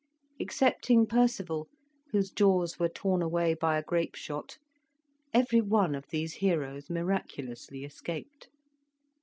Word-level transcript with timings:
Excepting 0.39 1.05
Percival, 1.05 1.67
whose 2.11 2.31
jaws 2.31 2.79
were 2.79 2.89
torn 2.89 3.21
away 3.21 3.53
by 3.53 3.77
a 3.77 3.83
grape 3.83 4.15
shot, 4.15 4.57
everyone 5.31 5.93
of 5.93 6.07
these 6.07 6.33
heroes 6.41 6.89
miraculously 6.89 7.83
escaped. 7.85 8.49